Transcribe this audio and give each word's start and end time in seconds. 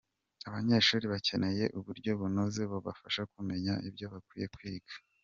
Abanyeshuri 0.47 1.05
bakeneye 1.13 1.65
uburyo 1.79 2.11
bunoze 2.19 2.61
bubafasha 2.71 3.21
kumenya 3.33 3.73
ibyo 3.87 4.05
bakwiye 4.13 4.47
kwiga. 4.57 4.93